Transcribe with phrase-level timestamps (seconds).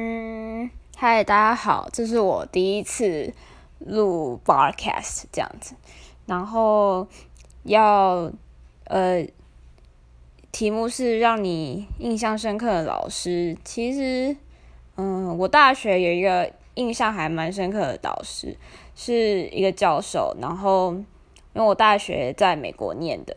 [0.00, 3.34] 嗯，嗨，大家好，这是我第一次
[3.80, 5.74] 录 broadcast 这样子，
[6.24, 7.04] 然后
[7.64, 8.30] 要
[8.84, 9.26] 呃，
[10.52, 13.58] 题目是让你印象深刻的老师。
[13.64, 14.36] 其实，
[14.94, 18.56] 嗯，我大学有一个印象还蛮深刻的导师，
[18.94, 20.32] 是一个教授。
[20.40, 21.04] 然后，因
[21.54, 23.36] 为我大学在美国念的，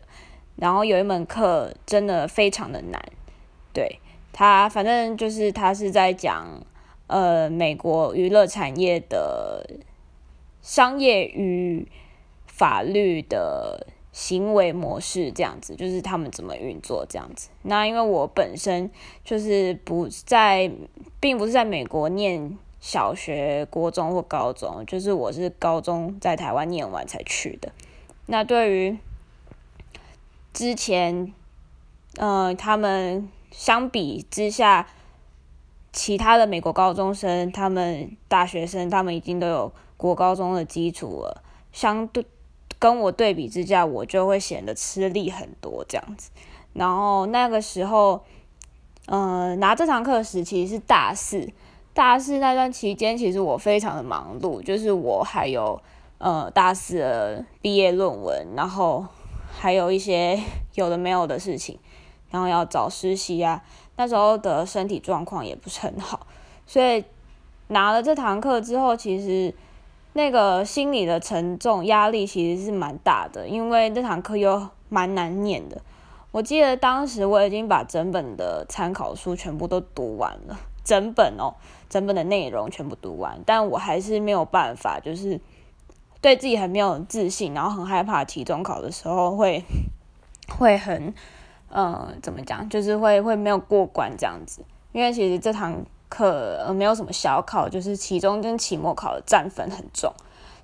[0.54, 3.04] 然后有一门课真的非常的难，
[3.72, 3.98] 对。
[4.32, 6.64] 他反正就是他是在讲，
[7.06, 9.68] 呃，美国娱乐产业的
[10.62, 11.86] 商业与
[12.46, 17.50] 法律的行为模式这样子，就是他们怎么运作这样子。
[17.60, 18.90] 那因为我本身
[19.22, 20.72] 就是不在，
[21.20, 27.70] 并不是在美国念小学、国中或高中，就是我是高中在台湾念完才去的。
[28.24, 28.98] 那对于
[30.54, 31.34] 之前，
[32.16, 33.28] 呃，他们。
[33.52, 34.88] 相比之下，
[35.92, 41.44] 其他的美国高中生，他们大学生，他们已经都有国高中的基础了。
[41.70, 42.26] 相对
[42.78, 46.30] 跟我对比之下，我就会显得吃力很多这样子。
[46.72, 48.24] 然后那个时候，
[49.06, 51.48] 呃，拿这堂课时期是大四，
[51.92, 55.80] 大四那段期间，其实我非常的忙碌，就是我还有
[56.16, 59.06] 呃大四的毕业论文，然后
[59.50, 60.40] 还有一些
[60.74, 61.78] 有的没有的事情。
[62.32, 63.62] 然后要找实习啊，
[63.96, 66.26] 那时候的身体状况也不是很好，
[66.66, 67.04] 所以
[67.68, 69.54] 拿了这堂课之后，其实
[70.14, 75.80] 那个心理的沉重压力其实是蛮大的，因为这堂课又蛮难念的。
[76.30, 81.52] 我记得当时我已经把整本的参考书全部都读完了，整本哦，
[81.90, 85.38] 整本的内容全部读完，但我还是没有办法，就是
[86.22, 89.62] 对自己很没有自信，然后很害怕期中考的时候会
[90.58, 91.12] 会很。
[91.74, 92.68] 嗯，怎么讲？
[92.68, 100.12] 就是会会没有过关这样子，因为其实这堂课呃没有什么小考，就是期中跟期末考的占分很重，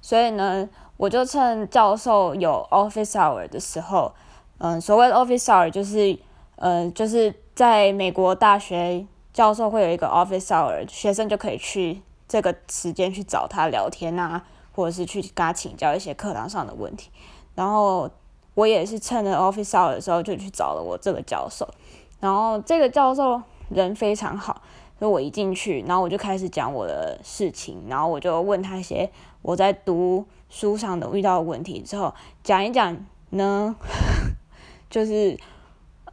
[0.03, 4.13] 所以呢，我就趁教授有 office hour 的时候，
[4.59, 6.19] 嗯，所谓的 office hour 就是，
[6.57, 14.45] 呃，就是在美国大学教授会有一个 office hour，学生就可以去这个时间去找他聊天啊，
[14.75, 17.11] 或者是去跟他请教一些课堂上的问题，
[17.55, 18.11] 然后。
[18.59, 21.65] 我也是趁着 office hour 的时候就去找了我这个教授，
[22.19, 24.61] 然后这个教授人非常好，
[24.99, 29.09] 所以我一进去，然后我就开始讲我的事情，然后我就问他一些
[29.43, 33.77] 我在读书上的遇到的问题，之后讲一讲呢，
[34.91, 35.39] 就是，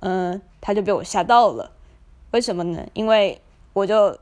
[0.02, 1.72] 嗯，他就被我吓到了，
[2.30, 2.86] 为什么呢？
[2.94, 3.42] 因为
[3.74, 4.16] 我就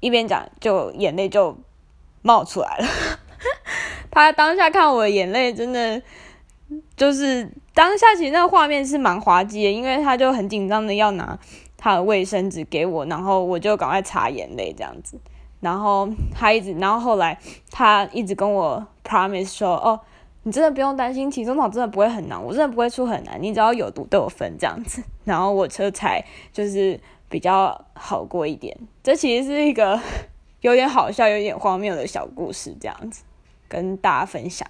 [0.00, 1.56] 一边讲，就眼泪就
[2.20, 2.86] 冒出来了，
[4.12, 6.02] 他当下看我的眼泪真的。
[7.00, 11.38] 就是当下其实那个画面是蛮滑稽的，因为他就很紧张的要拿
[11.78, 15.18] 他的卫生纸给我，然后我就赶快擦眼泪这样子，
[15.60, 17.38] 然后他一直，然后后来
[17.70, 19.98] 他一直跟我 promise 说，哦，
[20.42, 26.22] 你真的不用担心，期中考真的不会很难，我真的不会出很难，你只要有读都有分这样子， 然后我车才
[26.52, 27.00] 就是
[27.30, 28.76] 比较好过一点。
[29.02, 29.98] 这其实是一个
[30.60, 33.22] 有点好笑、有点荒谬的小故事，这样子
[33.66, 34.68] 跟大家分享。